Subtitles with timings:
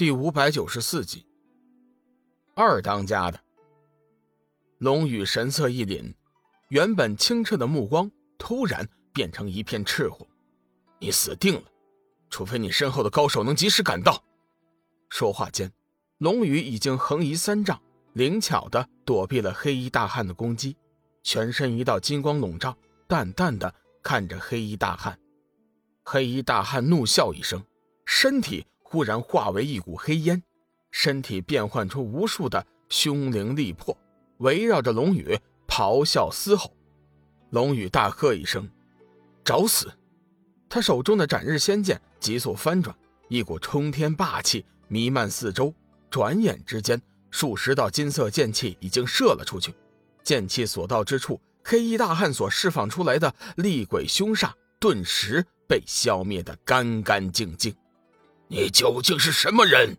[0.00, 1.26] 第五百九十四集，
[2.54, 3.38] 二当家的
[4.78, 6.14] 龙宇神色一凛，
[6.70, 10.26] 原本清澈的目光突然变成一片赤火。
[11.00, 11.64] 你死定了，
[12.30, 14.24] 除非你身后的高手能及时赶到。
[15.10, 15.70] 说话间，
[16.16, 17.78] 龙宇已经横移三丈，
[18.14, 20.74] 灵巧的躲避了黑衣大汉的攻击，
[21.22, 22.74] 全身一道金光笼罩，
[23.06, 25.20] 淡淡的看着黑衣大汉。
[26.04, 27.62] 黑衣大汉怒笑一声，
[28.06, 28.64] 身体。
[28.92, 30.42] 忽然化为一股黑烟，
[30.90, 33.96] 身体变换出无数的凶灵力魄，
[34.38, 36.74] 围绕着龙宇咆哮嘶吼。
[37.50, 38.68] 龙宇大喝一声
[39.46, 39.92] ：“找死！”
[40.68, 42.92] 他手中的斩日仙剑急速翻转，
[43.28, 45.72] 一股冲天霸气弥漫四周。
[46.10, 49.72] 转眼之间，数十道金色剑气已经射了出去。
[50.24, 57.72] 剑气所到之处，黑衣大汉所释放出来的厉鬼凶煞顿时被消灭得干干净净。
[58.52, 59.96] 你究竟是什么人？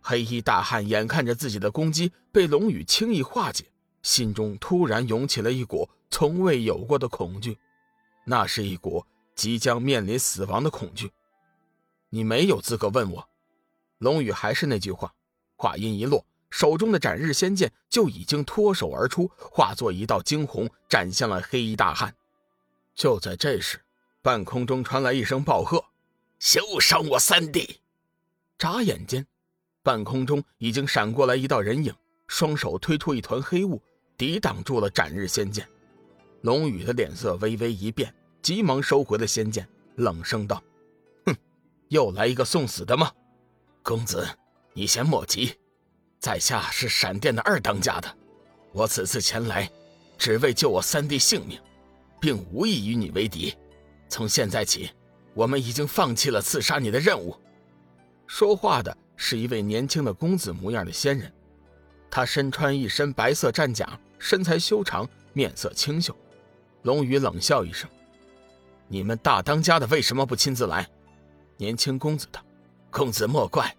[0.00, 3.64] 黑衣大汉眼看着自己的攻击被龙宇轻易化解，
[4.02, 7.56] 心中突然涌起了一股从未有过的恐惧，
[8.24, 11.12] 那是一股即将面临死亡的恐惧。
[12.10, 13.28] 你没有资格问我。
[13.98, 15.14] 龙宇还是那句话，
[15.54, 22.12] 话音一落，手中的斩日仙剑就已经脱手而出，化作一道惊鸿，斩向了黑衣大汉。
[22.96, 23.80] 就在这时，
[24.22, 25.84] 半空中传来一声暴喝。
[26.38, 27.80] 休伤我三弟！
[28.58, 29.26] 眨眼间，
[29.82, 31.94] 半空中已经闪过来一道人影，
[32.26, 33.82] 双手推出一团黑雾，
[34.16, 35.68] 抵挡住了斩日仙剑。
[36.40, 40.62] 龙宇的脸色微微一变，急忙收回了仙剑，冷声道
[41.26, 41.36] ：“哼，
[41.88, 43.12] 又来一个送死的吗？
[43.82, 44.26] 公子，
[44.72, 45.54] 你先莫急，
[46.18, 48.16] 在下是闪电的二当家的，
[48.72, 49.70] 我此次前来，
[50.16, 51.60] 只为救我三弟性命，
[52.18, 53.54] 并无意与你为敌。
[54.08, 54.90] 从现在起。”
[55.36, 57.36] 我们已经放弃了刺杀你的任务。
[58.26, 61.32] 说话的是一位年轻的公子模样的仙人，
[62.10, 66.16] 他身穿一身白色战甲，身材修长，面色清秀。
[66.82, 67.88] 龙宇冷笑一声
[68.88, 70.88] ：“你们大当家的为什么不亲自来？”
[71.56, 72.44] 年轻公子道
[72.90, 73.74] ：“公子莫怪，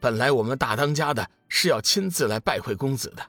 [0.00, 3.26] 本来我们大当家的是要亲自来拜会公子的，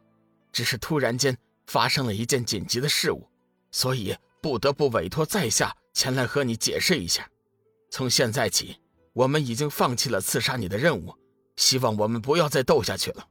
[0.51, 3.27] 只是突然间发生了一件紧急的事物，
[3.71, 7.27] 所以不得不委托在下前来和你解释一下。”
[7.89, 8.77] 从现在起，
[9.17, 11.15] 我们已经放弃了刺杀你的任务，
[11.55, 13.27] 希望我们不要再斗下去了。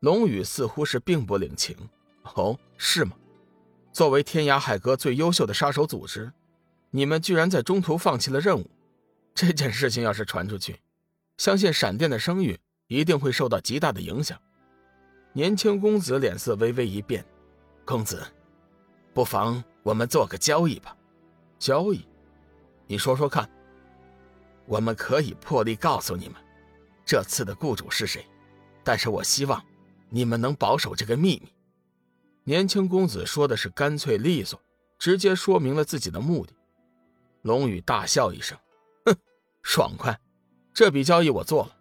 [0.00, 1.76] 龙宇似乎是并不领情。
[2.34, 3.14] 哦，是吗？
[3.92, 6.32] 作为天涯海阁最优秀的杀手组织，
[6.90, 8.70] 你们居然在中途放弃了任务，
[9.34, 10.80] 这件事情要是传出去，
[11.36, 14.40] 相信闪电的声誉一定会受到极大的影响。
[15.34, 17.22] 年轻公子脸色微微一变，
[17.84, 18.26] 公子，
[19.12, 20.96] 不妨我们做个交易吧。
[21.58, 22.08] 交易？
[22.86, 23.46] 你说说看。
[24.66, 26.34] 我们可以破例告诉你们，
[27.04, 28.26] 这次的雇主是谁，
[28.82, 29.64] 但是我希望
[30.10, 31.52] 你们能保守这个秘密。
[32.44, 34.60] 年轻公子说的是干脆利索，
[34.98, 36.52] 直接说明了自己的目的。
[37.42, 38.58] 龙宇大笑一声，
[39.04, 39.16] 哼，
[39.62, 40.18] 爽快，
[40.74, 41.76] 这笔交易我做了。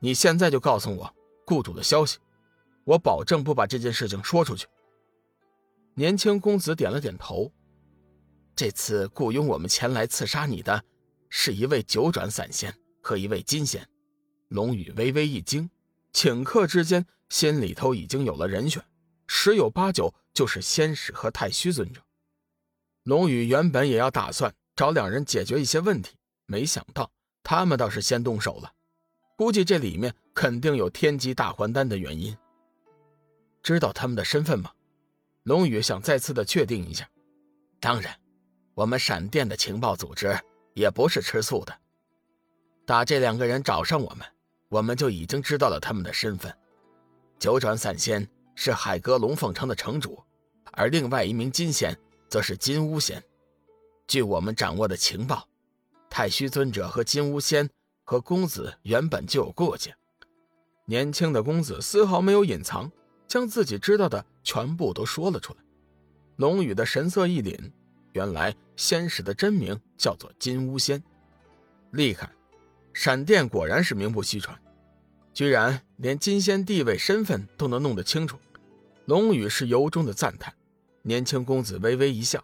[0.00, 1.14] 你现在就告诉我
[1.46, 2.18] 雇主的消息，
[2.84, 4.66] 我保证不把这件事情说出去。
[5.94, 7.52] 年轻公子点了点头，
[8.56, 10.84] 这次雇佣我们前来刺杀你的。
[11.36, 12.72] 是一位九转散仙
[13.02, 13.86] 和一位金仙，
[14.48, 15.68] 龙宇微微一惊，
[16.12, 18.80] 顷刻之间心里头已经有了人选，
[19.26, 22.00] 十有八九就是仙使和太虚尊者。
[23.02, 26.14] 龙宇原本也要打算找两人解决一些问题，
[26.46, 27.10] 没想到
[27.42, 28.72] 他们倒是先动手了，
[29.36, 32.34] 估计这里面肯定有天机大还丹的原因。
[33.60, 34.70] 知道他们的身份吗？
[35.42, 37.10] 龙宇想再次的确定一下。
[37.80, 38.16] 当然，
[38.74, 40.32] 我们闪电的情报组织。
[40.74, 41.74] 也不是吃素的。
[42.84, 44.26] 打这两个人找上我们，
[44.68, 46.54] 我们就已经知道了他们的身份。
[47.38, 50.22] 九转散仙是海阁龙凤城的城主，
[50.72, 51.96] 而另外一名金仙
[52.28, 53.22] 则是金乌仙。
[54.06, 55.48] 据我们掌握的情报，
[56.10, 57.68] 太虚尊者和金乌仙
[58.04, 59.96] 和公子原本就有过节。
[60.84, 62.90] 年轻的公子丝毫没有隐藏，
[63.26, 65.60] 将自己知道的全部都说了出来。
[66.36, 67.72] 龙宇的神色一凛。
[68.14, 71.02] 原来仙使的真名叫做金乌仙，
[71.90, 72.30] 厉害！
[72.92, 74.56] 闪电果然是名不虚传，
[75.32, 78.38] 居然连金仙地位、身份都能弄得清楚。
[79.06, 80.54] 龙宇是由衷的赞叹。
[81.02, 82.42] 年轻公子微微一笑，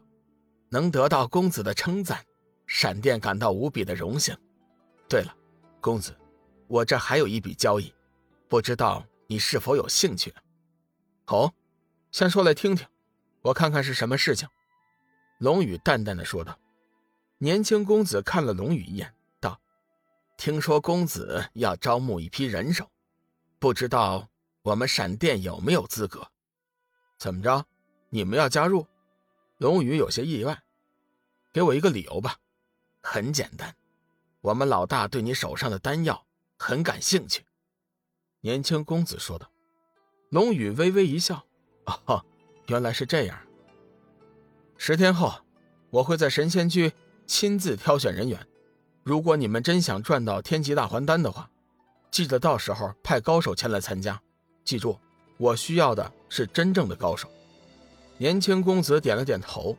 [0.69, 2.23] 能得到公子的称赞，
[2.67, 4.37] 闪电感到无比的荣幸。
[5.09, 5.35] 对了，
[5.81, 6.15] 公子，
[6.67, 7.95] 我这还有一笔交易，
[8.49, 10.35] 不知道你是否有兴趣？
[11.29, 11.55] 哦，
[12.11, 12.87] 先说来听听，
[13.43, 14.49] 我看看是什么事情。
[15.41, 16.59] 龙宇淡淡的说道
[17.39, 19.59] ：“年轻公子看了龙宇一眼，道
[20.37, 22.87] ：‘听说公子要招募一批人手，
[23.59, 24.29] 不知道
[24.61, 26.29] 我们闪电有没有资格？
[27.17, 27.65] 怎么着？
[28.11, 28.87] 你们要加入？
[29.57, 30.63] 龙宇有些意外，
[31.55, 32.37] 给我一个理由吧。
[33.03, 33.75] 很简单，
[34.43, 36.23] 我们老大对你手上的丹药
[36.59, 37.47] 很感兴趣。
[38.43, 39.51] 年轻公子说道。
[40.29, 41.43] 龙宇微微一笑
[42.07, 42.23] ：“哦，
[42.67, 43.41] 原来是这样。
[44.83, 45.35] 十天后，
[45.91, 46.91] 我会在神仙居
[47.27, 48.41] 亲自挑选人员。
[49.03, 51.51] 如果你们真想赚到天级大还丹的话，
[52.11, 54.19] 记得到时候派高手前来参加。
[54.65, 54.99] 记住，
[55.37, 57.31] 我需要的是真正的高手。”
[58.17, 59.77] 年轻公子点了点头：“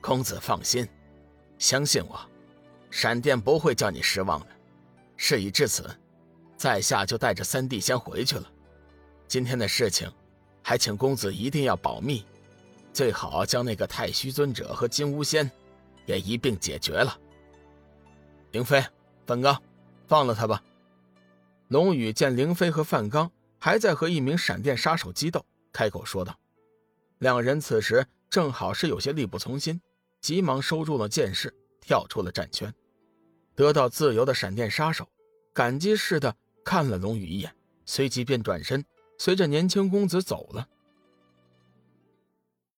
[0.00, 0.88] 公子放心，
[1.58, 2.16] 相信我，
[2.88, 4.46] 闪电不会叫你失望的。
[5.16, 5.90] 事已至此，
[6.56, 8.48] 在下就带着三弟先回去了。
[9.26, 10.08] 今天的事情，
[10.62, 12.24] 还请公子一定要保密，
[12.92, 15.50] 最好将那个太虚尊者和金乌仙
[16.06, 17.18] 也一并解决了。”
[18.52, 18.84] 凌飞、
[19.26, 19.62] 范刚，
[20.06, 20.62] 放了他吧。
[21.68, 26.36] 龙宇见凌飞和范刚还在和一名闪电杀手激斗，开口说道。
[27.18, 29.80] 两人此时正好是有些力不从心，
[30.20, 32.74] 急忙收住了剑势，跳出了战圈。
[33.54, 35.06] 得到自由的闪电杀手
[35.52, 36.34] 感激似的
[36.64, 37.54] 看了龙宇一眼，
[37.84, 38.84] 随即便转身，
[39.18, 40.66] 随着年轻公子走了。